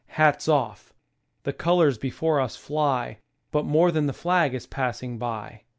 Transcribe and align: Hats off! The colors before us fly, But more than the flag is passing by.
Hats 0.07 0.47
off! 0.47 0.95
The 1.43 1.53
colors 1.53 1.99
before 1.99 2.39
us 2.41 2.55
fly, 2.55 3.19
But 3.51 3.65
more 3.65 3.91
than 3.91 4.07
the 4.07 4.13
flag 4.13 4.55
is 4.55 4.65
passing 4.65 5.19
by. 5.19 5.61